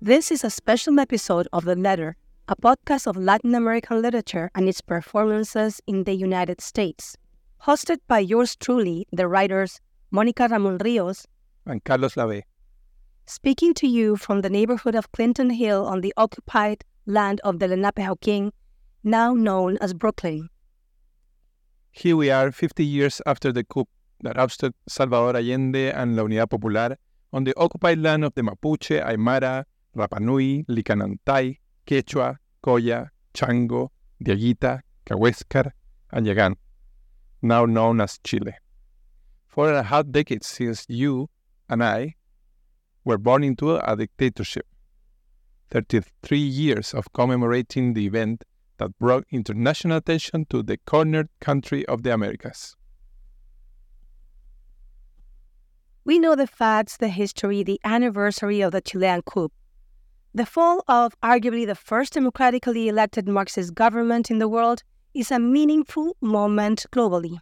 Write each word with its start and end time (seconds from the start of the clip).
This 0.00 0.30
is 0.30 0.44
a 0.44 0.50
special 0.50 1.00
episode 1.00 1.48
of 1.52 1.64
The 1.64 1.74
Letter, 1.74 2.14
a 2.46 2.54
podcast 2.54 3.08
of 3.08 3.16
Latin 3.16 3.52
American 3.56 4.00
literature 4.00 4.48
and 4.54 4.68
its 4.68 4.80
performances 4.80 5.80
in 5.88 6.04
the 6.04 6.14
United 6.14 6.60
States. 6.60 7.16
Hosted 7.64 7.98
by 8.06 8.20
yours 8.20 8.54
truly, 8.54 9.08
the 9.10 9.26
writers 9.26 9.80
Monica 10.12 10.46
Ramon 10.46 10.78
Rios 10.84 11.26
and 11.66 11.82
Carlos 11.82 12.14
Labbé. 12.14 12.42
Speaking 13.26 13.74
to 13.74 13.88
you 13.88 14.14
from 14.14 14.42
the 14.42 14.48
neighborhood 14.48 14.94
of 14.94 15.10
Clinton 15.10 15.50
Hill 15.50 15.84
on 15.84 16.00
the 16.00 16.14
occupied 16.16 16.84
land 17.06 17.40
of 17.42 17.58
the 17.58 17.66
Lenapehoking, 17.66 18.52
now 19.02 19.34
known 19.34 19.78
as 19.78 19.94
Brooklyn. 19.94 20.48
Here 21.90 22.14
we 22.14 22.30
are 22.30 22.52
50 22.52 22.84
years 22.84 23.20
after 23.26 23.50
the 23.50 23.64
coup 23.64 23.88
that 24.20 24.38
ousted 24.38 24.74
Salvador 24.86 25.34
Allende 25.34 25.90
and 25.90 26.14
La 26.14 26.22
Unidad 26.22 26.50
Popular 26.50 26.96
on 27.32 27.42
the 27.42 27.52
occupied 27.56 27.98
land 27.98 28.24
of 28.24 28.32
the 28.36 28.42
Mapuche, 28.42 29.04
Aymara, 29.04 29.64
Rapanui, 29.98 30.64
Licanantay, 30.66 31.58
Quechua, 31.86 32.36
Colla, 32.62 33.10
Chango, 33.34 33.88
Diaguita, 34.24 34.80
Kawésqar, 35.04 35.72
and 36.12 36.26
Yagan, 36.26 36.54
now 37.42 37.66
known 37.66 38.00
as 38.00 38.18
Chile. 38.24 38.54
Four 39.46 39.68
and 39.68 39.78
a 39.78 39.82
half 39.82 40.10
decades 40.10 40.46
since 40.46 40.86
you 40.88 41.28
and 41.68 41.82
I 41.82 42.14
were 43.04 43.18
born 43.18 43.42
into 43.42 43.76
a 43.76 43.96
dictatorship. 43.96 44.66
33 45.70 46.38
years 46.38 46.94
of 46.94 47.12
commemorating 47.12 47.92
the 47.92 48.06
event 48.06 48.44
that 48.78 48.96
brought 48.98 49.24
international 49.30 49.98
attention 49.98 50.46
to 50.50 50.62
the 50.62 50.78
cornered 50.78 51.28
country 51.40 51.84
of 51.86 52.02
the 52.02 52.14
Americas. 52.14 52.76
We 56.04 56.18
know 56.18 56.34
the 56.34 56.46
facts, 56.46 56.96
the 56.96 57.08
history, 57.08 57.62
the 57.62 57.80
anniversary 57.84 58.62
of 58.62 58.72
the 58.72 58.80
Chilean 58.80 59.20
coup. 59.22 59.50
The 60.38 60.46
fall 60.46 60.84
of 60.86 61.20
arguably 61.20 61.66
the 61.66 61.74
first 61.74 62.12
democratically 62.12 62.86
elected 62.86 63.26
Marxist 63.26 63.74
government 63.74 64.30
in 64.30 64.38
the 64.38 64.46
world 64.46 64.84
is 65.12 65.32
a 65.32 65.40
meaningful 65.40 66.16
moment 66.20 66.86
globally. 66.92 67.40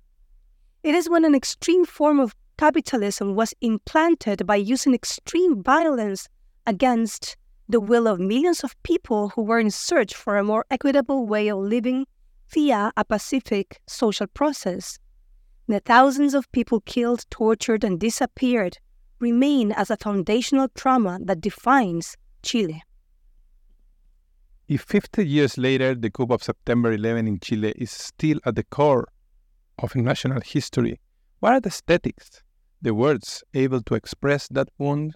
It 0.82 0.94
is 0.94 1.06
when 1.06 1.26
an 1.26 1.34
extreme 1.34 1.84
form 1.84 2.18
of 2.18 2.34
capitalism 2.56 3.34
was 3.34 3.52
implanted 3.60 4.46
by 4.46 4.56
using 4.56 4.94
extreme 4.94 5.62
violence 5.62 6.30
against 6.66 7.36
the 7.68 7.80
will 7.80 8.08
of 8.08 8.18
millions 8.18 8.64
of 8.64 8.82
people 8.82 9.28
who 9.28 9.42
were 9.42 9.60
in 9.60 9.70
search 9.70 10.14
for 10.14 10.38
a 10.38 10.42
more 10.42 10.64
equitable 10.70 11.26
way 11.26 11.48
of 11.48 11.58
living 11.58 12.06
via 12.48 12.92
a 12.96 13.04
pacific 13.04 13.78
social 13.86 14.26
process. 14.26 14.98
The 15.68 15.80
thousands 15.80 16.32
of 16.32 16.50
people 16.50 16.80
killed, 16.80 17.26
tortured, 17.28 17.84
and 17.84 18.00
disappeared 18.00 18.78
remain 19.20 19.70
as 19.70 19.90
a 19.90 19.98
foundational 19.98 20.68
trauma 20.74 21.18
that 21.24 21.42
defines 21.42 22.16
Chile. 22.42 22.82
If 24.68 24.82
50 24.82 25.24
years 25.24 25.56
later 25.56 25.94
the 25.94 26.10
coup 26.10 26.26
of 26.30 26.42
September 26.42 26.92
11 26.92 27.28
in 27.28 27.38
Chile 27.38 27.72
is 27.76 27.92
still 27.92 28.40
at 28.44 28.56
the 28.56 28.64
core 28.64 29.06
of 29.78 29.94
national 29.94 30.40
history, 30.40 30.98
what 31.38 31.52
are 31.52 31.60
the 31.60 31.68
aesthetics, 31.68 32.42
the 32.82 32.92
words 32.92 33.44
able 33.54 33.80
to 33.82 33.94
express 33.94 34.48
that 34.48 34.68
wound? 34.76 35.14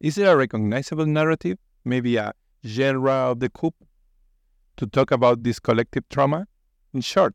Is 0.00 0.14
there 0.14 0.32
a 0.32 0.36
recognizable 0.36 1.04
narrative, 1.04 1.58
maybe 1.84 2.16
a 2.16 2.32
genre 2.64 3.12
of 3.12 3.40
the 3.40 3.50
coup, 3.50 3.74
to 4.78 4.86
talk 4.86 5.10
about 5.10 5.42
this 5.42 5.60
collective 5.60 6.08
trauma? 6.08 6.46
In 6.94 7.02
short, 7.02 7.34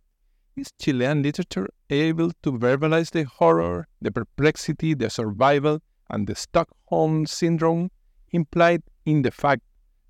is 0.56 0.72
Chilean 0.82 1.22
literature 1.22 1.70
able 1.92 2.32
to 2.42 2.54
verbalize 2.54 3.12
the 3.12 3.24
horror, 3.24 3.88
the 4.02 4.10
perplexity, 4.10 4.96
the 4.96 5.12
survival, 5.12 5.80
and 6.10 6.26
the 6.26 6.34
Stockholm 6.34 7.28
syndrome 7.28 7.92
implied 8.32 8.82
in 9.06 9.22
the 9.22 9.30
fact 9.30 9.62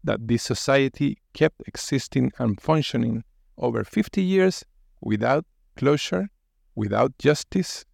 that 0.05 0.27
this 0.27 0.43
society 0.43 1.17
kept 1.33 1.61
existing 1.67 2.31
and 2.37 2.61
functioning 2.61 3.23
over 3.57 3.83
50 3.83 4.21
years 4.21 4.63
without 5.01 5.45
closure, 5.75 6.29
without 6.75 7.17
justice? 7.17 7.85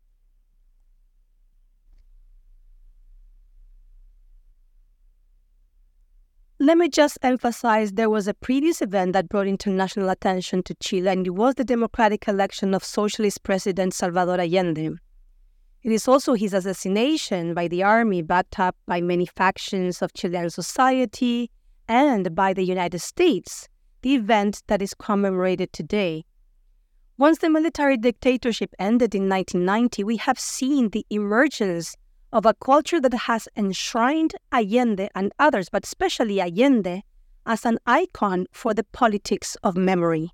Let 6.59 6.77
me 6.77 6.89
just 6.89 7.17
emphasize 7.23 7.93
there 7.93 8.09
was 8.09 8.27
a 8.27 8.35
previous 8.35 8.83
event 8.83 9.13
that 9.13 9.27
brought 9.27 9.47
international 9.47 10.09
attention 10.09 10.61
to 10.63 10.75
Chile, 10.75 11.07
and 11.07 11.25
it 11.25 11.31
was 11.31 11.55
the 11.55 11.63
democratic 11.63 12.27
election 12.27 12.75
of 12.75 12.83
socialist 12.83 13.41
president 13.41 13.95
Salvador 13.95 14.39
Allende. 14.39 14.91
It 15.81 15.91
is 15.91 16.07
also 16.07 16.35
his 16.35 16.53
assassination 16.53 17.55
by 17.55 17.67
the 17.67 17.81
army, 17.81 18.21
backed 18.21 18.59
up 18.59 18.75
by 18.85 19.01
many 19.01 19.25
factions 19.25 20.03
of 20.03 20.13
Chilean 20.13 20.51
society 20.51 21.49
and 21.91 22.33
by 22.33 22.53
the 22.53 22.63
United 22.63 22.99
States, 22.99 23.67
the 24.01 24.15
event 24.15 24.63
that 24.67 24.81
is 24.81 24.93
commemorated 24.93 25.73
today. 25.73 26.23
Once 27.17 27.39
the 27.39 27.49
military 27.49 27.97
dictatorship 27.97 28.73
ended 28.79 29.13
in 29.13 29.27
1990, 29.27 30.05
we 30.05 30.15
have 30.15 30.39
seen 30.39 30.89
the 30.89 31.05
emergence 31.09 31.97
of 32.31 32.45
a 32.45 32.53
culture 32.53 33.01
that 33.01 33.13
has 33.13 33.49
enshrined 33.57 34.33
Allende 34.53 35.09
and 35.13 35.33
others, 35.37 35.67
but 35.69 35.83
especially 35.83 36.39
Allende, 36.39 37.03
as 37.45 37.65
an 37.65 37.77
icon 37.85 38.45
for 38.53 38.73
the 38.73 38.85
politics 38.85 39.57
of 39.61 39.75
memory. 39.75 40.31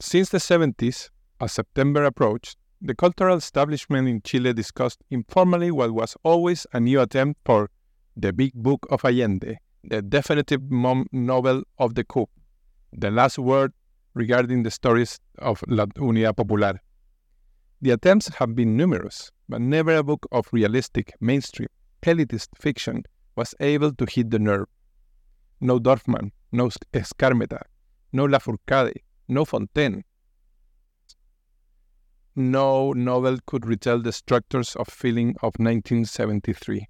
Since 0.00 0.30
the 0.30 0.38
70s, 0.38 1.10
as 1.40 1.52
September 1.52 2.02
approached, 2.02 2.56
the 2.80 2.96
cultural 2.96 3.36
establishment 3.36 4.08
in 4.08 4.22
Chile 4.22 4.52
discussed 4.52 5.04
informally 5.08 5.70
what 5.70 5.94
was 5.94 6.16
always 6.24 6.66
a 6.72 6.80
new 6.80 7.00
attempt 7.00 7.38
for 7.44 7.70
the 8.16 8.32
Big 8.32 8.52
Book 8.54 8.86
of 8.90 9.04
Allende, 9.04 9.58
the 9.84 10.02
definitive 10.02 10.62
novel 10.70 11.62
of 11.78 11.94
the 11.94 12.04
coup, 12.04 12.26
the 12.92 13.10
last 13.10 13.38
word 13.38 13.72
regarding 14.14 14.62
the 14.62 14.70
stories 14.70 15.18
of 15.38 15.62
La 15.68 15.86
Unidad 15.86 16.36
Popular. 16.36 16.80
The 17.80 17.90
attempts 17.90 18.28
have 18.28 18.54
been 18.54 18.76
numerous, 18.76 19.30
but 19.48 19.60
never 19.60 19.96
a 19.96 20.02
book 20.02 20.26
of 20.30 20.48
realistic, 20.52 21.12
mainstream, 21.20 21.68
elitist 22.02 22.48
fiction 22.56 23.04
was 23.36 23.54
able 23.60 23.92
to 23.94 24.06
hit 24.08 24.30
the 24.30 24.38
nerve. 24.38 24.66
No 25.60 25.78
Dorfman, 25.78 26.30
no 26.52 26.68
Skármeta, 26.68 27.62
no 28.12 28.26
Lafourcade, 28.26 28.96
no 29.28 29.44
Fontaine. 29.44 30.04
No 32.34 32.92
novel 32.92 33.38
could 33.46 33.66
retell 33.66 34.00
the 34.00 34.12
structures 34.12 34.74
of 34.76 34.88
feeling 34.88 35.30
of 35.42 35.54
1973. 35.58 36.86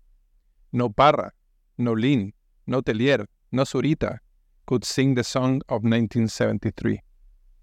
No 0.72 0.88
Parra, 0.88 1.30
no 1.78 1.92
Lihn, 1.92 2.32
no 2.66 2.80
Teillier, 2.80 3.26
no 3.50 3.64
Zurita 3.64 4.18
could 4.66 4.84
sing 4.84 5.14
the 5.14 5.24
song 5.24 5.60
of 5.68 5.82
1973. 5.82 7.00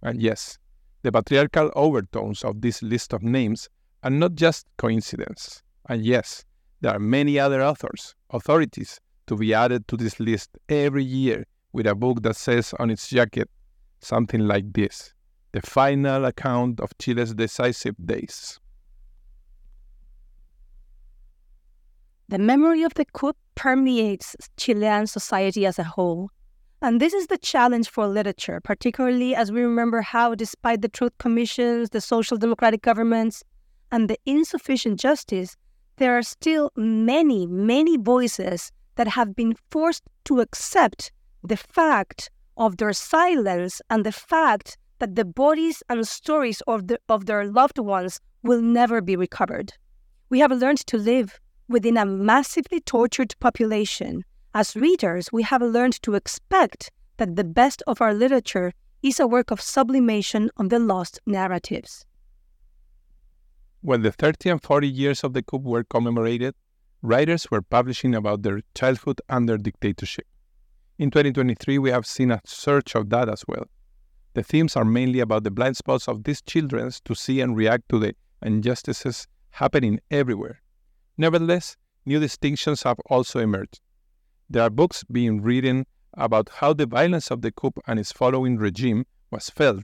And 0.03 0.21
yes, 0.21 0.57
the 1.01 1.11
patriarchal 1.11 1.71
overtones 1.75 2.43
of 2.43 2.61
this 2.61 2.83
list 2.83 3.13
of 3.13 3.23
names 3.23 3.69
are 4.03 4.09
not 4.09 4.35
just 4.35 4.67
coincidence. 4.77 5.63
And 5.87 6.05
yes, 6.05 6.45
there 6.81 6.93
are 6.93 6.99
many 6.99 7.39
other 7.39 7.63
authors, 7.63 8.15
authorities, 8.29 8.99
to 9.27 9.35
be 9.35 9.53
added 9.53 9.87
to 9.87 9.97
this 9.97 10.19
list 10.19 10.57
every 10.67 11.03
year 11.03 11.45
with 11.73 11.87
a 11.87 11.95
book 11.95 12.21
that 12.23 12.35
says 12.35 12.73
on 12.79 12.89
its 12.89 13.09
jacket 13.09 13.49
something 14.01 14.41
like 14.41 14.71
this 14.73 15.13
The 15.51 15.61
Final 15.61 16.25
Account 16.25 16.79
of 16.79 16.97
Chile's 16.97 17.33
Decisive 17.33 17.95
Days. 18.03 18.59
The 22.29 22.37
memory 22.37 22.83
of 22.83 22.93
the 22.93 23.05
coup 23.05 23.33
permeates 23.55 24.35
Chilean 24.55 25.07
society 25.07 25.65
as 25.65 25.79
a 25.79 25.83
whole. 25.83 26.29
And 26.79 27.01
this 27.01 27.11
is 27.11 27.25
the 27.25 27.39
challenge 27.39 27.89
for 27.89 28.07
literature, 28.07 28.61
particularly 28.63 29.33
as 29.33 29.51
we 29.51 29.61
remember 29.61 30.01
how, 30.01 30.35
despite 30.35 30.83
the 30.83 30.89
truth 30.89 31.17
commissions, 31.17 31.89
the 31.89 32.01
social 32.01 32.37
democratic 32.37 32.83
governments, 32.83 33.43
and 33.91 34.07
the 34.07 34.19
insufficient 34.27 34.99
justice, 34.99 35.57
there 35.97 36.15
are 36.15 36.21
still 36.21 36.71
many, 36.75 37.47
many 37.47 37.97
voices 37.97 38.71
that 38.93 39.07
have 39.07 39.35
been 39.35 39.55
forced 39.71 40.03
to 40.25 40.39
accept 40.39 41.11
the 41.43 41.57
fact 41.57 42.29
of 42.57 42.77
their 42.77 42.93
silence 42.93 43.81
and 43.89 44.05
the 44.05 44.11
fact 44.11 44.77
that 44.99 45.15
the 45.15 45.25
bodies 45.25 45.81
and 45.89 46.07
stories 46.07 46.61
of, 46.67 46.89
the, 46.89 46.99
of 47.09 47.25
their 47.25 47.45
loved 47.45 47.79
ones 47.79 48.21
will 48.43 48.61
never 48.61 49.01
be 49.01 49.15
recovered. 49.15 49.73
We 50.29 50.37
have 50.41 50.51
learned 50.51 50.85
to 50.85 50.97
live 50.99 51.39
within 51.69 51.95
a 51.95 52.05
massively 52.05 52.81
tortured 52.81 53.35
population 53.39 54.25
as 54.53 54.75
readers, 54.75 55.31
we 55.31 55.43
have 55.43 55.61
learned 55.61 56.01
to 56.01 56.15
expect 56.15 56.91
that 57.17 57.35
the 57.35 57.43
best 57.43 57.83
of 57.85 58.01
our 58.01 58.13
literature 58.13 58.73
is 59.03 59.19
a 59.19 59.27
work 59.27 59.51
of 59.51 59.61
sublimation 59.61 60.49
of 60.57 60.69
the 60.69 60.79
lost 60.79 61.19
narratives. 61.25 62.05
When 63.81 64.01
the 64.01 64.11
30 64.11 64.49
and 64.49 64.61
40 64.61 64.87
years 64.87 65.23
of 65.23 65.33
the 65.33 65.43
coup 65.43 65.59
were 65.59 65.83
commemorated, 65.83 66.55
writers 67.01 67.49
were 67.51 67.61
publishing 67.61 68.15
about 68.15 68.41
their 68.41 68.61
childhood 68.75 69.21
under 69.29 69.57
dictatorship. 69.57 70.25
In 70.97 71.11
2023, 71.11 71.77
we 71.77 71.91
have 71.91 72.05
seen 72.05 72.31
a 72.31 72.41
surge 72.43 72.95
of 72.95 73.09
that 73.11 73.29
as 73.29 73.45
well. 73.47 73.65
The 74.33 74.43
themes 74.43 74.75
are 74.75 74.83
mainly 74.83 75.19
about 75.21 75.43
the 75.43 75.51
blind 75.51 75.77
spots 75.77 76.07
of 76.07 76.23
these 76.23 76.41
children 76.41 76.91
to 77.05 77.15
see 77.15 77.39
and 77.39 77.55
react 77.55 77.87
to 77.89 77.99
the 77.99 78.15
injustices 78.41 79.27
happening 79.51 79.99
everywhere. 80.11 80.61
Nevertheless, 81.19 81.75
new 82.05 82.17
distinctions 82.17 82.83
have 82.83 82.97
also 83.07 83.39
emerged. 83.39 83.81
There 84.49 84.63
are 84.63 84.69
books 84.69 85.03
being 85.03 85.41
written 85.41 85.85
about 86.13 86.47
how 86.47 86.71
the 86.71 86.85
violence 86.85 87.29
of 87.29 87.41
the 87.41 87.51
coup 87.51 87.73
and 87.85 87.99
its 87.99 88.13
following 88.13 88.55
regime 88.55 89.05
was 89.29 89.49
felt, 89.49 89.83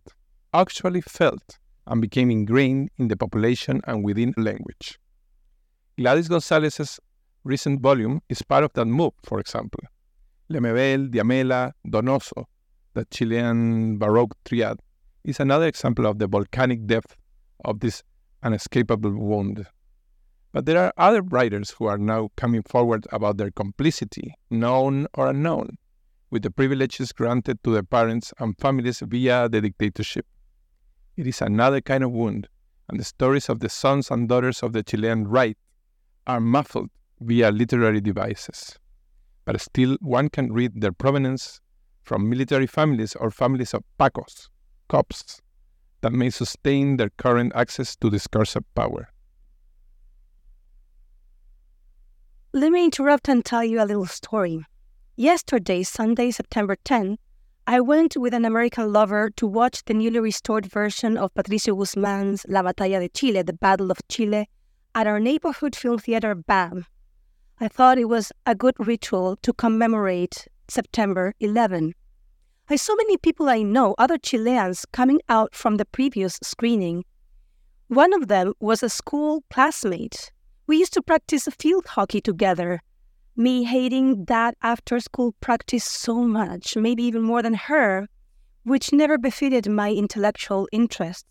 actually 0.54 1.02
felt, 1.02 1.60
and 1.88 2.00
became 2.02 2.32
ingrained 2.32 2.90
in 2.98 3.10
the 3.10 3.18
population 3.18 3.82
and 3.86 4.02
within 4.02 4.34
language. 4.38 4.98
Gladys 5.98 6.30
Gonzalez's 6.30 7.02
recent 7.44 7.82
volume 7.82 8.22
is 8.30 8.42
part 8.42 8.64
of 8.64 8.72
that 8.72 8.86
move, 8.86 9.12
for 9.26 9.42
example. 9.42 9.82
Lemebel, 10.50 11.10
Diamela, 11.10 11.74
Donoso, 11.86 12.46
the 12.94 13.04
Chilean 13.12 13.98
Baroque 13.98 14.38
triad, 14.46 14.80
is 15.26 15.42
another 15.42 15.68
example 15.68 16.06
of 16.06 16.18
the 16.18 16.28
volcanic 16.28 16.88
depth 16.88 17.18
of 17.66 17.82
this 17.82 18.04
unescapable 18.42 19.12
wound. 19.12 19.68
But 20.56 20.66
there 20.66 20.81
are 20.81 20.94
other 20.96 21.22
writers 21.22 21.72
who 21.72 21.88
are 21.88 21.98
now 21.98 22.30
coming 22.38 22.63
forward 22.63 23.06
about 23.12 23.36
their 23.36 23.52
complicity, 23.52 24.36
known 24.50 25.06
or 25.13 25.28
unknown, 25.28 25.78
with 26.31 26.44
the 26.44 26.50
privileges 26.50 27.12
granted 27.12 27.62
to 27.66 27.74
their 27.74 27.84
parents 27.84 28.34
and 28.40 28.57
families 28.57 29.02
via 29.06 29.50
the 29.50 29.60
dictatorship. 29.60 30.25
It 31.18 31.28
is 31.28 31.42
another 31.42 31.81
kind 31.81 32.06
of 32.06 32.12
wound, 32.12 32.48
and 32.88 32.98
the 32.98 33.04
stories 33.04 33.50
of 33.50 33.60
the 33.60 33.68
sons 33.68 34.10
and 34.10 34.30
daughters 34.30 34.63
of 34.63 34.72
the 34.72 34.81
Chilean 34.81 35.28
right 35.28 35.57
are 36.25 36.40
muffled 36.40 36.90
via 37.19 37.51
literary 37.51 38.00
devices. 38.00 38.80
But 39.44 39.60
still, 39.60 39.98
one 40.00 40.30
can 40.30 40.54
read 40.54 40.80
their 40.80 40.94
provenance 40.94 41.60
from 42.01 42.30
military 42.30 42.68
families 42.68 43.13
or 43.13 43.30
families 43.30 43.74
of 43.74 43.84
pacos, 44.00 44.48
cops, 44.88 45.42
that 46.00 46.13
may 46.13 46.30
sustain 46.30 46.96
their 46.96 47.10
current 47.18 47.51
access 47.56 47.98
to 47.98 48.10
discursive 48.10 48.63
power. 48.74 49.10
Let 52.56 52.72
me 52.72 52.86
interrupt 52.86 53.28
and 53.28 53.44
tell 53.44 53.66
you 53.66 53.81
a 53.81 53.84
little 53.84 54.06
story. 54.06 54.66
Yesterday, 55.18 55.84
Sunday, 55.84 56.31
September 56.31 56.78
10, 56.86 57.18
I 57.68 57.81
went 57.81 58.16
with 58.16 58.34
an 58.34 58.46
American 58.46 58.94
lover 58.94 59.30
to 59.31 59.46
watch 59.46 59.84
the 59.84 59.94
newly 59.94 60.22
restored 60.22 60.66
version 60.66 61.18
of 61.18 61.34
Patricio 61.34 61.75
Guzman's 61.75 62.46
La 62.48 62.63
Batalla 62.63 63.02
de 63.02 63.10
Chile, 63.10 63.42
the 63.42 63.52
Battle 63.52 63.92
of 63.92 63.98
Chile, 64.07 64.48
at 64.96 65.06
our 65.06 65.19
neighborhood 65.19 65.75
film 65.75 65.98
theater, 65.98 66.34
BAM. 66.34 66.86
I 67.60 67.68
thought 67.68 67.98
it 67.98 68.07
was 68.07 68.31
a 68.46 68.56
good 68.56 68.75
ritual 68.80 69.36
to 69.42 69.51
commemorate 69.51 70.48
September 70.69 71.34
11. 71.42 71.94
I 72.69 72.78
saw 72.78 72.96
many 72.96 73.18
people 73.18 73.50
I 73.50 73.63
know, 73.63 73.96
other 73.98 74.18
Chileans, 74.18 74.86
coming 74.94 75.19
out 75.28 75.54
from 75.54 75.75
the 75.75 75.84
previous 75.84 76.40
screening. 76.42 77.04
One 77.90 78.13
of 78.13 78.30
them 78.30 78.54
was 78.62 78.81
a 78.81 78.88
school 78.88 79.44
classmate. 79.51 80.31
We 80.68 80.78
used 80.78 80.94
to 80.94 81.02
practice 81.02 81.48
field 81.60 81.86
hockey 81.86 82.22
together. 82.22 82.82
Me 83.36 83.64
hating 83.64 84.26
that 84.26 84.56
after 84.64 85.00
school 85.00 85.34
practice 85.40 85.84
so 85.84 86.24
much, 86.24 86.76
maybe 86.76 87.04
even 87.04 87.22
more 87.22 87.44
than 87.44 87.54
her, 87.54 88.08
which 88.64 88.92
never 88.92 89.18
befitted 89.18 89.70
my 89.70 89.92
intellectual 89.92 90.68
interests. 90.72 91.26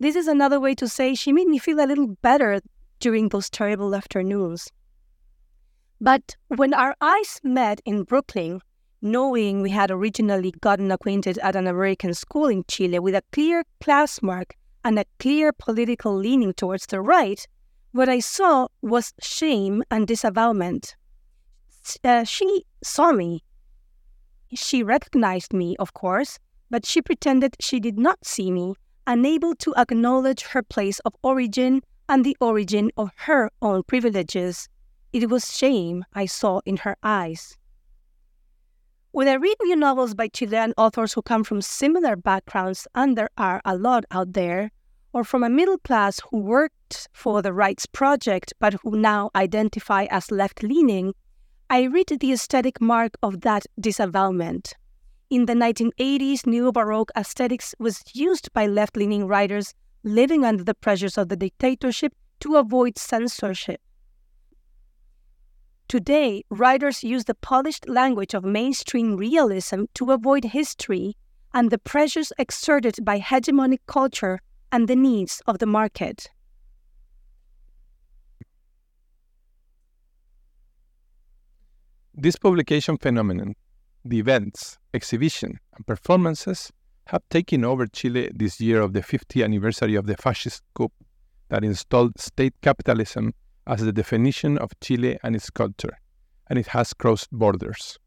This 0.00 0.16
is 0.16 0.26
another 0.26 0.58
way 0.58 0.74
to 0.74 0.88
say 0.88 1.14
she 1.14 1.32
made 1.32 1.46
me 1.46 1.58
feel 1.58 1.78
a 1.78 1.86
little 1.86 2.08
better 2.22 2.60
during 2.98 3.28
those 3.28 3.48
terrible 3.48 3.94
afternoons. 3.94 4.68
But 6.00 6.34
when 6.48 6.74
our 6.74 6.96
eyes 7.00 7.40
met 7.44 7.80
in 7.84 8.02
Brooklyn, 8.02 8.60
knowing 9.00 9.62
we 9.62 9.70
had 9.70 9.92
originally 9.92 10.52
gotten 10.60 10.90
acquainted 10.90 11.38
at 11.38 11.54
an 11.54 11.68
American 11.68 12.14
school 12.14 12.46
in 12.46 12.64
Chile 12.66 12.98
with 12.98 13.14
a 13.14 13.22
clear 13.30 13.62
class 13.80 14.20
mark 14.20 14.56
and 14.84 14.98
a 14.98 15.04
clear 15.20 15.52
political 15.52 16.12
leaning 16.12 16.52
towards 16.54 16.86
the 16.86 17.00
right, 17.00 17.46
what 17.92 18.08
I 18.08 18.20
saw 18.20 18.68
was 18.80 19.12
shame 19.20 19.82
and 19.90 20.06
disavowment. 20.06 20.96
Uh, 22.02 22.24
she 22.24 22.64
saw 22.82 23.12
me. 23.12 23.44
She 24.54 24.82
recognized 24.82 25.52
me, 25.52 25.76
of 25.78 25.92
course, 25.92 26.38
but 26.70 26.86
she 26.86 27.02
pretended 27.02 27.56
she 27.60 27.80
did 27.80 27.98
not 27.98 28.24
see 28.24 28.50
me, 28.50 28.74
unable 29.06 29.54
to 29.56 29.74
acknowledge 29.76 30.42
her 30.42 30.62
place 30.62 30.98
of 31.00 31.14
origin 31.22 31.82
and 32.08 32.24
the 32.24 32.36
origin 32.40 32.90
of 32.96 33.10
her 33.16 33.50
own 33.60 33.82
privileges. 33.84 34.68
It 35.12 35.28
was 35.28 35.54
shame 35.54 36.04
I 36.14 36.26
saw 36.26 36.60
in 36.64 36.78
her 36.78 36.96
eyes. 37.02 37.58
When 39.10 39.28
I 39.28 39.34
read 39.34 39.56
new 39.62 39.76
novels 39.76 40.14
by 40.14 40.28
Chilean 40.28 40.72
authors 40.78 41.12
who 41.12 41.20
come 41.20 41.44
from 41.44 41.60
similar 41.60 42.16
backgrounds, 42.16 42.88
and 42.94 43.18
there 43.18 43.28
are 43.36 43.60
a 43.66 43.76
lot 43.76 44.04
out 44.10 44.32
there, 44.32 44.70
or 45.12 45.24
from 45.24 45.42
a 45.42 45.50
middle 45.50 45.78
class 45.78 46.20
who 46.30 46.38
worked 46.38 47.08
for 47.12 47.42
the 47.42 47.52
Rights 47.52 47.86
Project 47.86 48.52
but 48.58 48.74
who 48.82 48.96
now 48.96 49.30
identify 49.34 50.06
as 50.10 50.30
left 50.30 50.62
leaning, 50.62 51.14
I 51.68 51.84
read 51.84 52.08
the 52.08 52.32
aesthetic 52.32 52.80
mark 52.80 53.16
of 53.22 53.42
that 53.42 53.66
disavowment. 53.80 54.74
In 55.30 55.46
the 55.46 55.54
1980s, 55.54 56.46
Neo 56.46 56.72
Baroque 56.72 57.10
aesthetics 57.16 57.74
was 57.78 58.02
used 58.12 58.52
by 58.52 58.66
left 58.66 58.96
leaning 58.96 59.26
writers 59.26 59.74
living 60.04 60.44
under 60.44 60.64
the 60.64 60.74
pressures 60.74 61.16
of 61.16 61.28
the 61.28 61.36
dictatorship 61.36 62.14
to 62.40 62.56
avoid 62.56 62.98
censorship. 62.98 63.80
Today, 65.88 66.42
writers 66.50 67.04
use 67.04 67.24
the 67.24 67.34
polished 67.34 67.88
language 67.88 68.34
of 68.34 68.44
mainstream 68.44 69.16
realism 69.16 69.84
to 69.94 70.10
avoid 70.10 70.44
history 70.44 71.16
and 71.54 71.70
the 71.70 71.78
pressures 71.78 72.32
exerted 72.38 72.96
by 73.04 73.20
hegemonic 73.20 73.80
culture 73.86 74.40
and 74.72 74.88
the 74.88 74.96
needs 74.96 75.42
of 75.46 75.58
the 75.58 75.66
market. 75.66 76.30
This 82.14 82.36
publication 82.36 82.96
phenomenon, 82.98 83.54
the 84.04 84.18
events, 84.18 84.78
exhibition, 84.94 85.58
and 85.76 85.86
performances 85.86 86.72
have 87.06 87.22
taken 87.30 87.64
over 87.64 87.86
Chile 87.86 88.30
this 88.34 88.60
year 88.60 88.80
of 88.80 88.92
the 88.92 89.00
50th 89.00 89.44
anniversary 89.44 89.94
of 89.94 90.06
the 90.06 90.16
fascist 90.16 90.62
coup 90.74 90.90
that 91.48 91.64
installed 91.64 92.18
state 92.18 92.54
capitalism 92.62 93.34
as 93.66 93.80
the 93.80 93.92
definition 93.92 94.56
of 94.58 94.70
Chile 94.80 95.18
and 95.22 95.36
its 95.36 95.50
culture, 95.50 95.98
and 96.48 96.58
it 96.58 96.68
has 96.68 96.94
crossed 96.94 97.30
borders. 97.30 97.98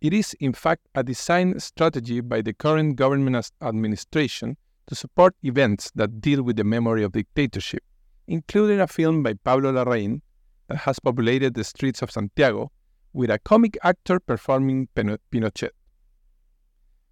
It 0.00 0.12
is, 0.12 0.34
in 0.40 0.52
fact, 0.52 0.88
a 0.94 1.02
design 1.02 1.58
strategy 1.60 2.20
by 2.20 2.42
the 2.42 2.52
current 2.52 2.96
government 2.96 3.50
administration 3.60 4.56
to 4.86 4.94
support 4.94 5.34
events 5.42 5.90
that 5.94 6.20
deal 6.20 6.42
with 6.42 6.56
the 6.56 6.64
memory 6.64 7.02
of 7.02 7.12
dictatorship, 7.12 7.82
including 8.26 8.80
a 8.80 8.86
film 8.86 9.22
by 9.22 9.34
Pablo 9.34 9.72
Larraín 9.72 10.20
that 10.68 10.78
has 10.78 10.98
populated 10.98 11.54
the 11.54 11.64
streets 11.64 12.02
of 12.02 12.10
Santiago 12.10 12.70
with 13.12 13.30
a 13.30 13.38
comic 13.38 13.76
actor 13.82 14.18
performing 14.18 14.88
Pinochet. 14.94 15.70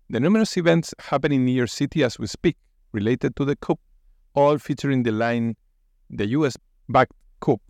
The 0.09 0.21
numerous 0.21 0.57
events 0.57 0.95
happening 0.99 1.41
in 1.41 1.47
New 1.47 1.53
York 1.53 1.69
City 1.69 2.03
as 2.03 2.19
we 2.19 2.27
speak, 2.27 2.57
related 2.93 3.37
to 3.37 3.45
the 3.45 3.57
coup, 3.57 3.79
all 4.35 4.59
featuring 4.59 5.03
the 5.03 5.13
line, 5.13 5.57
the 6.09 6.27
US 6.29 6.57
backed 6.89 7.13
coup. 7.41 7.61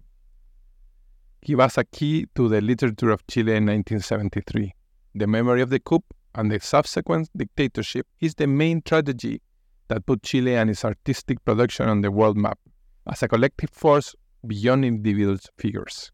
Give 1.44 1.60
us 1.60 1.76
a 1.76 1.84
key 1.84 2.26
to 2.34 2.48
the 2.48 2.60
literature 2.60 3.10
of 3.10 3.26
Chile 3.26 3.52
in 3.52 3.66
1973. 3.66 4.72
The 5.14 5.26
memory 5.26 5.60
of 5.62 5.70
the 5.70 5.80
coup 5.80 6.02
and 6.34 6.50
the 6.50 6.60
subsequent 6.60 7.28
dictatorship 7.36 8.06
is 8.20 8.34
the 8.34 8.46
main 8.46 8.82
tragedy 8.82 9.42
that 9.90 10.06
put 10.06 10.22
Chile 10.22 10.56
and 10.56 10.70
its 10.70 10.84
artistic 10.84 11.44
production 11.44 11.88
on 11.88 12.00
the 12.00 12.10
world 12.10 12.36
map 12.36 12.58
as 13.10 13.22
a 13.22 13.28
collective 13.28 13.70
force 13.70 14.14
beyond 14.46 14.84
individual 14.84 15.36
figures. 15.58 16.10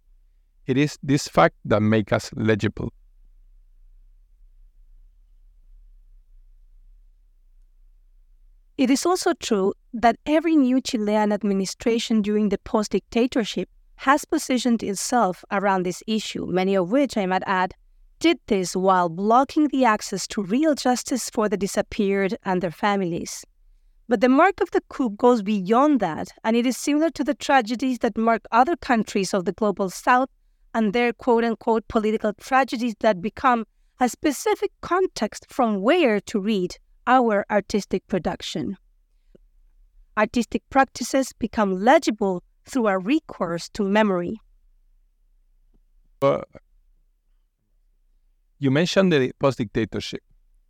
It 0.67 0.79
is 0.79 0.99
this 1.03 1.29
fact 1.29 1.55
that 1.67 1.81
makes 1.81 2.13
us 2.13 2.31
legible. 2.35 2.93
It 8.79 8.91
is 8.91 9.07
also 9.07 9.33
true 9.35 9.75
that 9.93 10.17
every 10.27 10.57
new 10.57 10.81
Chilean 10.81 11.33
administration 11.33 12.21
during 12.23 12.49
the 12.49 12.59
post 12.59 12.93
dictatorship 12.93 13.69
has 13.97 14.25
positioned 14.25 14.83
itself 14.83 15.45
around 15.51 15.85
this 15.85 16.03
issue, 16.07 16.47
many 16.47 16.75
of 16.75 16.91
which, 16.91 17.17
I 17.17 17.27
might 17.27 17.43
add, 17.47 17.75
did 18.21 18.39
this 18.47 18.75
while 18.75 19.09
blocking 19.09 19.69
the 19.69 19.85
access 19.85 20.27
to 20.29 20.43
real 20.43 20.75
justice 20.75 21.31
for 21.31 21.49
the 21.49 21.57
disappeared 21.57 22.37
and 22.45 22.63
their 22.63 22.71
families. 22.71 23.45
But 24.09 24.21
the 24.21 24.29
mark 24.29 24.61
of 24.61 24.71
the 24.71 24.83
coup 24.89 25.11
goes 25.11 25.43
beyond 25.43 25.99
that, 26.01 26.29
and 26.45 26.57
it 26.57 26.65
is 26.65 26.77
similar 26.77 27.11
to 27.11 27.25
the 27.25 27.35
tragedies 27.35 27.99
that 27.99 28.17
mark 28.17 28.43
other 28.53 28.77
countries 28.77 29.35
of 29.35 29.45
the 29.45 29.53
global 29.53 29.91
south 29.91 30.29
and 30.73 30.93
their 30.93 31.13
quote 31.13 31.43
unquote 31.43 31.89
political 31.89 32.33
tragedies 32.35 32.95
that 33.01 33.21
become 33.21 33.67
a 33.99 34.09
specific 34.09 34.71
context 34.81 35.47
from 35.49 35.81
where 35.81 36.21
to 36.21 36.39
read 36.39 36.77
our 37.07 37.45
artistic 37.51 38.07
production. 38.07 38.77
Artistic 40.17 40.63
practices 40.71 41.33
become 41.33 41.83
legible 41.83 42.43
through 42.65 42.87
a 42.89 42.99
recourse 42.99 43.69
to 43.71 43.83
memory. 43.83 44.41
Uh, 46.23 46.43
you 48.59 48.71
mentioned 48.71 49.13
the 49.13 49.33
post 49.39 49.59
dictatorship, 49.59 50.23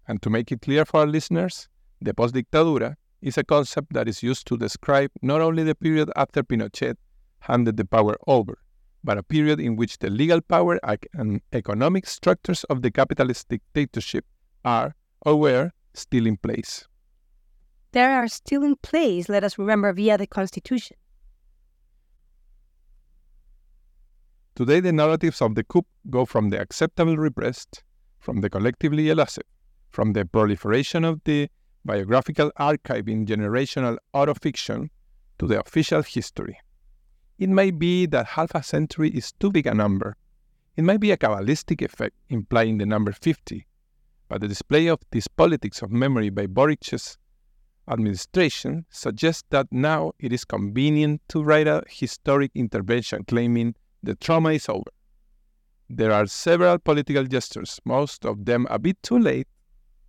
and 0.09 0.23
to 0.23 0.31
make 0.31 0.51
it 0.51 0.63
clear 0.63 0.85
for 0.85 1.01
our 1.01 1.07
listeners, 1.07 1.69
the 2.01 2.15
post 2.15 2.35
dictadura 2.35 2.97
is 3.23 3.39
a 3.39 3.45
concept 3.45 3.93
that 3.93 4.09
is 4.09 4.23
used 4.23 4.47
to 4.47 4.57
describe 4.57 5.11
not 5.23 5.41
only 5.41 5.63
the 5.63 5.75
period 5.75 6.11
after 6.17 6.43
Pinochet 6.43 6.97
handed 7.41 7.77
the 7.77 7.85
power 7.85 8.17
over, 8.27 8.59
but 9.03 9.19
a 9.19 9.23
period 9.23 9.61
in 9.61 9.77
which 9.77 9.99
the 9.99 10.11
legal 10.11 10.41
power 10.41 10.79
and 11.15 11.41
economic 11.53 12.07
structures 12.07 12.65
of 12.65 12.83
the 12.83 12.91
capitalist 12.91 13.49
dictatorship 13.49 14.25
are 14.65 14.95
or 15.23 15.37
were 15.37 15.71
still 15.95 16.27
in 16.27 16.37
place. 16.37 16.87
They 17.93 18.03
are 18.03 18.29
still 18.29 18.63
in 18.63 18.77
place, 18.77 19.29
let 19.29 19.45
us 19.45 19.59
remember, 19.59 19.93
via 19.93 20.19
the 20.19 20.27
Constitution. 20.27 20.97
Today, 24.55 24.81
the 24.81 24.93
narratives 24.93 25.41
of 25.41 25.55
the 25.55 25.65
coup 25.65 25.87
go 26.11 26.25
from 26.25 26.51
the 26.51 26.61
acceptable 26.61 27.17
repressed, 27.17 27.83
from 28.19 28.41
the 28.41 28.51
collectively 28.51 29.09
elusive, 29.09 29.45
from 29.91 30.15
the 30.15 30.25
proliferation 30.25 31.05
of 31.05 31.21
the 31.25 31.49
biographical 31.87 32.51
archive 32.57 33.09
in 33.09 33.25
generational 33.25 33.97
autofiction 34.15 34.89
to 35.39 35.47
the 35.47 35.61
official 35.61 36.03
history. 36.03 36.59
It 37.39 37.49
may 37.49 37.71
be 37.71 38.07
that 38.07 38.27
half 38.27 38.55
a 38.55 38.63
century 38.63 39.11
is 39.11 39.33
too 39.33 39.51
big 39.53 39.67
a 39.67 39.75
number. 39.75 40.17
It 40.77 40.85
might 40.85 41.01
be 41.01 41.11
a 41.11 41.17
Kabbalistic 41.17 41.83
effect 41.83 42.17
implying 42.29 42.79
the 42.79 42.87
number 42.87 43.13
50, 43.13 43.67
but 44.29 44.41
the 44.41 44.49
display 44.49 44.89
of 44.89 45.01
this 45.11 45.29
politics 45.29 45.81
of 45.83 45.91
memory 45.91 46.31
by 46.31 46.47
Boric's 46.47 47.17
administration 47.89 48.85
suggests 48.91 49.45
that 49.51 49.67
now 49.71 50.13
it 50.19 50.33
is 50.33 50.45
convenient 50.45 51.21
to 51.29 51.43
write 51.43 51.69
a 51.69 51.83
historic 51.89 52.51
intervention 52.55 53.25
claiming 53.25 53.75
the 54.03 54.17
trauma 54.17 54.51
is 54.51 54.69
over. 54.69 54.91
There 55.89 56.13
are 56.13 56.27
several 56.27 56.79
political 56.79 57.25
gestures, 57.25 57.81
most 57.85 58.27
of 58.27 58.45
them 58.45 58.67
a 58.71 58.79
bit 58.79 59.01
too 59.03 59.19
late, 59.19 59.47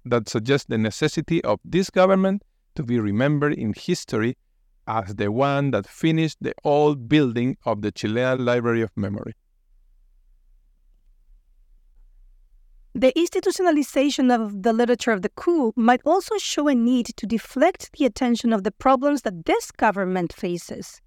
that 0.07 0.29
suggests 0.29 0.67
the 0.67 0.77
necessity 0.77 1.43
of 1.43 1.59
this 1.63 1.89
government 1.89 2.43
to 2.75 2.83
be 2.83 2.99
remembered 2.99 3.53
in 3.53 3.73
history 3.75 4.37
as 4.87 5.15
the 5.15 5.31
one 5.31 5.71
that 5.71 5.87
finished 5.87 6.37
the 6.41 6.53
old 6.63 7.09
building 7.09 7.57
of 7.65 7.81
the 7.81 7.91
Chilean 7.91 8.43
Library 8.43 8.81
of 8.81 8.91
Memory. 8.95 9.33
The 12.95 13.13
institutionalization 13.15 14.33
of 14.33 14.63
the 14.63 14.73
literature 14.73 15.11
of 15.11 15.21
the 15.21 15.29
coup 15.29 15.71
might 15.75 16.01
also 16.03 16.37
show 16.39 16.67
a 16.67 16.73
need 16.73 17.07
to 17.17 17.27
deflect 17.27 17.91
the 17.95 18.05
attention 18.05 18.51
of 18.51 18.63
the 18.63 18.71
problems 18.71 19.21
that 19.21 19.45
this 19.45 19.71
government 19.71 20.33
faces 20.33 20.99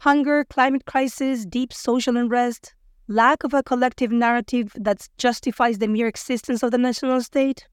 hunger, 0.00 0.44
climate 0.44 0.84
crisis, 0.84 1.44
deep 1.44 1.72
social 1.72 2.16
unrest, 2.16 2.74
lack 3.08 3.42
of 3.42 3.54
a 3.54 3.62
collective 3.62 4.12
narrative 4.12 4.72
that 4.76 5.08
justifies 5.18 5.78
the 5.78 5.88
mere 5.88 6.06
existence 6.06 6.62
of 6.62 6.70
the 6.70 6.78
national 6.78 7.20
state. 7.22 7.66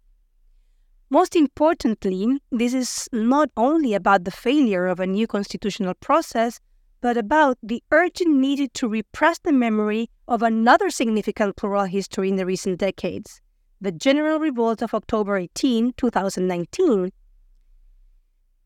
Most 1.10 1.36
importantly, 1.36 2.40
this 2.52 2.74
is 2.74 3.08
not 3.12 3.50
only 3.56 3.94
about 3.94 4.24
the 4.24 4.32
failure 4.32 4.88
of 4.88 5.00
a 5.00 5.08
new 5.08 5.28
constitutional 5.28 5.94
process, 5.96 6.60
but 7.02 7.18
about 7.18 7.58
the 7.62 7.84
urgent 7.92 8.36
need 8.36 8.74
to 8.74 8.88
repress 8.88 9.40
the 9.40 9.52
memory 9.52 10.10
of 10.28 10.42
another 10.42 10.90
significant 10.90 11.56
plural 11.56 11.86
history 11.86 12.30
in 12.30 12.36
the 12.36 12.46
recent 12.46 12.80
decades 12.80 13.42
the 13.82 13.92
General 13.92 14.40
Revolt 14.40 14.82
of 14.82 14.94
October 14.94 15.38
18, 15.38 15.94
2019, 15.98 17.12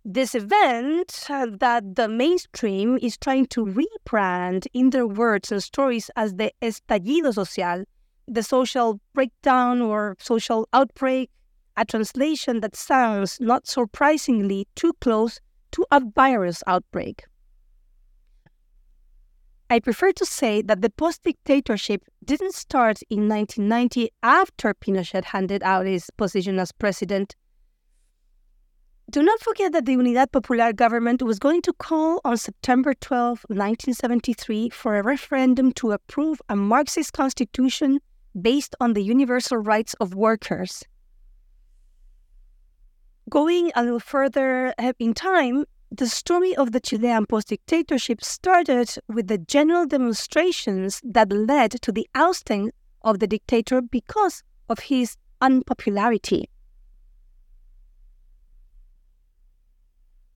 this 0.05 0.34
event 0.34 1.25
uh, 1.29 1.48
that 1.60 1.96
the 1.96 2.08
mainstream 2.08 2.98
is 3.01 3.17
trying 3.17 3.46
to 3.48 3.65
rebrand 3.65 4.65
in 4.74 4.91
their 4.91 5.05
words 5.08 5.51
and 5.51 5.62
stories 5.62 6.10
as 6.15 6.36
the 6.36 6.53
estallido 6.62 7.34
social, 7.34 7.84
the 8.27 8.43
social 8.43 9.00
breakdown 9.13 9.81
or 9.81 10.15
social 10.19 10.69
outbreak, 10.72 11.29
a 11.79 11.86
translation 11.86 12.59
that 12.59 12.75
sounds 12.75 13.38
not 13.39 13.67
surprisingly 13.67 14.67
too 14.75 14.93
close 15.01 15.39
to 15.71 15.86
a 15.91 16.01
virus 16.15 16.62
outbreak. 16.67 17.24
I 19.69 19.79
prefer 19.79 20.12
to 20.13 20.25
say 20.25 20.62
that 20.63 20.81
the 20.81 20.89
post 20.89 21.24
dictatorship 21.24 22.03
didn't 22.25 22.55
start 22.55 23.00
in 23.09 23.29
1990 23.29 24.09
after 24.24 24.74
Pinochet 24.74 25.25
handed 25.25 25.62
out 25.63 25.86
his 25.86 26.09
position 26.17 26.59
as 26.59 26.71
president 26.71 27.36
do 29.09 29.24
not 29.24 29.39
forget 29.39 29.71
that 29.71 29.86
the 29.86 29.95
Unidad 29.95 30.31
Popular 30.31 30.71
government 30.71 31.24
was 31.24 31.39
going 31.39 31.63
to 31.63 31.74
call 31.74 32.21
on 32.24 32.38
September 32.38 32.93
12, 32.93 33.39
1973, 33.48 34.69
for 34.69 34.98
a 34.98 35.03
referendum 35.03 35.71
to 35.74 35.93
approve 35.93 36.39
a 36.48 36.55
Marxist 36.55 37.13
constitution 37.13 38.01
based 38.39 38.75
on 38.79 38.93
the 38.93 39.01
universal 39.01 39.57
rights 39.57 39.95
of 39.95 40.13
workers. 40.13 40.83
Going 43.29 43.71
a 43.75 43.83
little 43.83 44.00
further 44.00 44.74
uh, 44.79 44.93
in 44.98 45.13
time, 45.13 45.65
the 45.91 46.07
story 46.07 46.55
of 46.55 46.71
the 46.71 46.79
Chilean 46.79 47.25
post 47.25 47.50
dictatorship 47.50 48.24
started 48.24 48.95
with 49.07 49.27
the 49.27 49.38
general 49.38 49.86
demonstrations 49.86 51.01
that 51.03 51.31
led 51.31 51.71
to 51.81 51.91
the 51.91 52.07
ousting 52.15 52.71
of 53.01 53.19
the 53.19 53.27
dictator 53.27 53.81
because 53.81 54.41
of 54.67 54.79
his 54.79 55.17
unpopularity. 55.41 56.50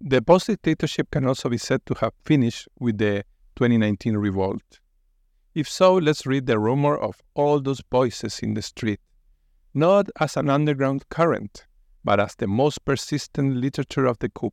The 0.02 0.22
post 0.22 0.48
dictatorship 0.48 1.10
can 1.10 1.26
also 1.26 1.50
be 1.50 1.58
said 1.58 1.86
to 1.86 1.94
have 2.02 2.14
finished 2.26 2.68
with 2.80 2.98
the 2.98 3.24
2019 3.56 4.18
revolt. 4.18 4.80
If 5.56 5.70
so, 5.70 5.96
let's 5.96 6.26
read 6.26 6.48
the 6.48 6.60
rumor 6.60 6.98
of 6.98 7.22
all 7.34 7.60
those 7.62 7.82
voices 7.92 8.40
in 8.40 8.56
the 8.56 8.62
street, 8.62 9.00
not 9.74 10.10
as 10.20 10.36
an 10.36 10.50
underground 10.50 11.08
current, 11.10 11.66
but 12.04 12.20
as 12.20 12.36
the 12.36 12.48
most 12.48 12.84
persistent 12.86 13.56
literature 13.56 14.06
of 14.06 14.20
the 14.20 14.30
coup. 14.30 14.52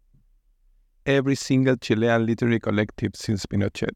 Every 1.06 1.34
single 1.34 1.76
Chilean 1.76 2.26
literary 2.26 2.60
collective 2.60 3.12
since 3.14 3.46
Pinochet, 3.46 3.94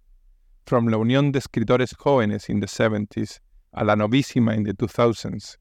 from 0.66 0.88
La 0.88 0.98
Unión 0.98 1.32
de 1.32 1.40
Escritores 1.40 1.94
Jóvenes 1.94 2.48
in 2.48 2.60
the 2.60 2.66
70s 2.66 3.38
a 3.74 3.84
La 3.84 3.94
Novísima 3.94 4.54
in 4.54 4.62
the 4.62 4.72
2000s, 4.72 5.56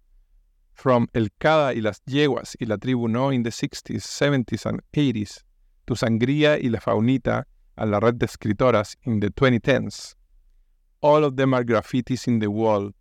from 0.73 1.07
El 1.13 1.27
Cada 1.39 1.73
y 1.73 1.81
las 1.81 2.01
Yeguas 2.05 2.55
y 2.59 2.65
la 2.65 2.77
Tribu 2.77 3.07
No 3.07 3.29
in 3.31 3.43
the 3.43 3.49
60s, 3.49 4.03
70s, 4.03 4.65
and 4.65 4.81
80s, 4.93 5.43
to 5.87 5.95
Sangría 5.95 6.57
y 6.63 6.69
La 6.69 6.79
Faunita 6.79 7.45
a 7.75 7.85
la 7.85 7.99
red 7.99 8.15
de 8.15 8.25
escritoras 8.25 8.95
in 9.03 9.19
the 9.19 9.29
2010s. 9.29 10.15
All 11.01 11.23
of 11.23 11.35
them 11.35 11.53
are 11.53 11.63
graffitis 11.63 12.27
in 12.27 12.39
the 12.39 12.49
wall 12.49 12.91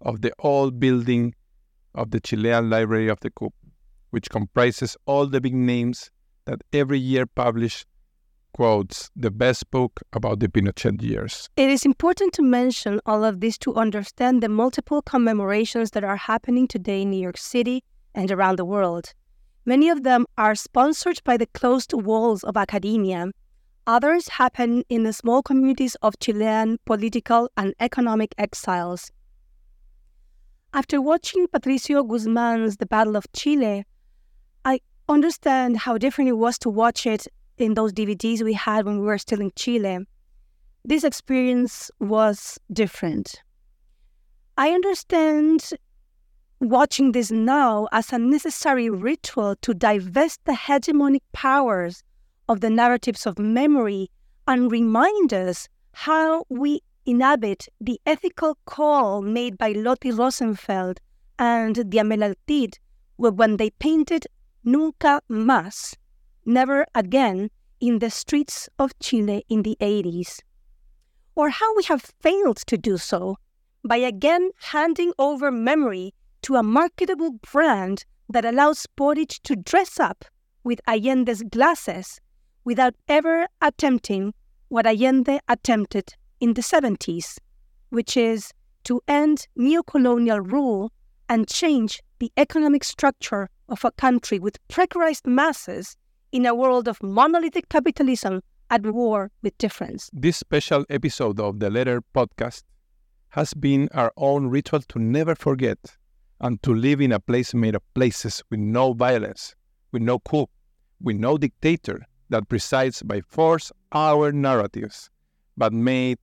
of 0.00 0.20
the 0.22 0.32
old 0.38 0.80
building 0.80 1.34
of 1.94 2.10
the 2.10 2.20
Chilean 2.20 2.70
Library 2.70 3.08
of 3.08 3.20
the 3.20 3.30
Coup, 3.30 3.52
which 4.10 4.30
comprises 4.30 4.96
all 5.06 5.26
the 5.26 5.40
big 5.40 5.54
names 5.54 6.10
that 6.44 6.62
every 6.72 6.98
year 6.98 7.26
publish 7.26 7.84
quotes 8.52 9.10
the 9.14 9.30
best 9.30 9.70
book 9.70 10.00
about 10.12 10.40
the 10.40 10.48
Pinochet 10.48 11.00
years. 11.02 11.48
It 11.56 11.70
is 11.70 11.84
important 11.84 12.32
to 12.34 12.42
mention 12.42 13.00
all 13.06 13.24
of 13.24 13.40
this 13.40 13.56
to 13.58 13.74
understand 13.74 14.42
the 14.42 14.48
multiple 14.48 15.02
commemorations 15.02 15.92
that 15.92 16.04
are 16.04 16.16
happening 16.16 16.66
today 16.66 17.02
in 17.02 17.10
New 17.10 17.20
York 17.20 17.38
City 17.38 17.82
and 18.14 18.30
around 18.30 18.58
the 18.58 18.64
world. 18.64 19.14
Many 19.64 19.88
of 19.88 20.02
them 20.02 20.26
are 20.36 20.54
sponsored 20.54 21.20
by 21.24 21.36
the 21.36 21.46
closed 21.46 21.92
walls 21.92 22.42
of 22.42 22.56
academia. 22.56 23.30
Others 23.86 24.28
happen 24.28 24.84
in 24.88 25.04
the 25.04 25.12
small 25.12 25.42
communities 25.42 25.96
of 26.02 26.18
Chilean 26.18 26.78
political 26.86 27.48
and 27.56 27.74
economic 27.78 28.34
exiles. 28.36 29.10
After 30.72 31.00
watching 31.00 31.46
Patricio 31.48 32.02
Guzman's 32.04 32.76
The 32.76 32.86
Battle 32.86 33.16
of 33.16 33.30
Chile, 33.32 33.84
understand 35.10 35.78
how 35.78 35.98
different 35.98 36.28
it 36.28 36.34
was 36.34 36.58
to 36.60 36.70
watch 36.70 37.06
it 37.06 37.26
in 37.58 37.74
those 37.74 37.92
DVDs 37.92 38.42
we 38.42 38.54
had 38.54 38.86
when 38.86 39.00
we 39.00 39.06
were 39.06 39.18
still 39.18 39.40
in 39.40 39.50
Chile. 39.56 40.06
This 40.84 41.04
experience 41.04 41.90
was 42.00 42.58
different. 42.72 43.42
I 44.56 44.70
understand 44.70 45.70
watching 46.60 47.12
this 47.12 47.30
now 47.30 47.88
as 47.92 48.12
a 48.12 48.18
necessary 48.18 48.90
ritual 48.90 49.56
to 49.62 49.74
divest 49.74 50.40
the 50.44 50.52
hegemonic 50.52 51.22
powers 51.32 52.02
of 52.48 52.60
the 52.60 52.70
narratives 52.70 53.26
of 53.26 53.38
memory 53.38 54.10
and 54.46 54.70
remind 54.70 55.32
us 55.32 55.68
how 55.92 56.44
we 56.48 56.80
inhabit 57.06 57.66
the 57.80 58.00
ethical 58.06 58.58
call 58.64 59.22
made 59.22 59.56
by 59.56 59.72
Lotty 59.72 60.10
Rosenfeld 60.10 61.00
and 61.38 61.76
Diamela 61.76 62.34
Eltit 62.48 62.78
when 63.16 63.56
they 63.56 63.70
painted 63.70 64.26
Nunca 64.64 65.22
Más, 65.30 65.94
Never 66.44 66.86
Again, 66.94 67.50
in 67.80 67.98
the 67.98 68.10
streets 68.10 68.68
of 68.78 68.98
Chile 68.98 69.44
in 69.48 69.62
the 69.62 69.76
80s. 69.80 70.40
Or 71.34 71.48
how 71.48 71.74
we 71.76 71.84
have 71.84 72.12
failed 72.20 72.58
to 72.66 72.76
do 72.76 72.98
so 72.98 73.36
by 73.82 73.96
again 73.96 74.50
handing 74.58 75.12
over 75.18 75.50
memory 75.50 76.12
to 76.42 76.56
a 76.56 76.62
marketable 76.62 77.32
brand 77.50 78.04
that 78.28 78.44
allows 78.44 78.86
Boric 78.96 79.40
to 79.44 79.56
dress 79.56 79.98
up 79.98 80.26
with 80.62 80.80
Allende's 80.86 81.42
glasses 81.42 82.20
without 82.64 82.94
ever 83.08 83.46
attempting 83.62 84.34
what 84.68 84.86
Allende 84.86 85.40
attempted 85.48 86.14
in 86.38 86.54
the 86.54 86.62
70s, 86.62 87.38
which 87.88 88.16
is 88.16 88.52
to 88.84 89.00
end 89.08 89.48
neocolonial 89.58 90.52
rule 90.52 90.92
and 91.28 91.48
change 91.48 92.02
the 92.18 92.30
economic 92.36 92.84
structure 92.84 93.48
of 93.70 93.84
a 93.84 93.92
country 93.92 94.38
with 94.38 94.58
precarized 94.68 95.26
masses 95.26 95.96
in 96.32 96.44
a 96.44 96.54
world 96.54 96.88
of 96.88 97.02
monolithic 97.02 97.68
capitalism 97.68 98.40
at 98.68 98.82
war 98.82 99.30
with 99.42 99.56
difference. 99.58 100.10
This 100.12 100.36
special 100.36 100.84
episode 100.90 101.40
of 101.40 101.60
the 101.60 101.70
Letter 101.70 102.02
podcast 102.14 102.62
has 103.30 103.54
been 103.54 103.88
our 103.94 104.12
own 104.16 104.48
ritual 104.48 104.80
to 104.80 104.98
never 104.98 105.34
forget 105.34 105.78
and 106.40 106.62
to 106.62 106.74
live 106.74 107.00
in 107.00 107.12
a 107.12 107.20
place 107.20 107.54
made 107.54 107.74
of 107.74 107.82
places 107.94 108.42
with 108.50 108.60
no 108.60 108.92
violence, 108.92 109.54
with 109.92 110.02
no 110.02 110.18
coup, 110.18 110.46
with 111.00 111.16
no 111.16 111.38
dictator 111.38 112.04
that 112.28 112.48
presides 112.48 113.02
by 113.02 113.20
force 113.20 113.72
our 113.92 114.32
narratives, 114.32 115.10
but 115.56 115.72
made 115.72 116.18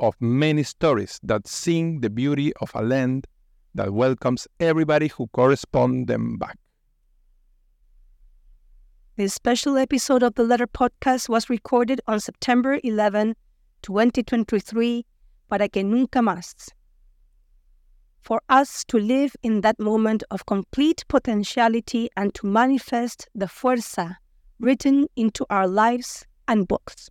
of 0.00 0.14
many 0.20 0.62
stories 0.62 1.20
that 1.22 1.46
sing 1.46 2.00
the 2.00 2.10
beauty 2.10 2.52
of 2.60 2.70
a 2.74 2.82
land 2.82 3.26
that 3.74 3.92
welcomes 3.92 4.48
everybody 4.60 5.08
who 5.08 5.26
correspond 5.28 6.06
them 6.06 6.36
back. 6.38 6.58
This 9.14 9.34
special 9.34 9.76
episode 9.76 10.22
of 10.22 10.36
the 10.36 10.42
Letter 10.42 10.66
Podcast 10.66 11.28
was 11.28 11.50
recorded 11.50 12.00
on 12.06 12.18
September 12.18 12.80
11, 12.82 13.34
2023, 13.82 15.04
para 15.50 15.68
que 15.68 15.82
nunca 15.82 16.20
más. 16.20 16.70
For 18.22 18.40
us 18.48 18.84
to 18.84 18.96
live 18.96 19.36
in 19.42 19.60
that 19.60 19.78
moment 19.78 20.24
of 20.30 20.46
complete 20.46 21.04
potentiality 21.08 22.08
and 22.16 22.32
to 22.32 22.46
manifest 22.46 23.28
the 23.34 23.44
fuerza 23.44 24.16
written 24.58 25.08
into 25.14 25.44
our 25.50 25.68
lives 25.68 26.24
and 26.48 26.66
books. 26.66 27.10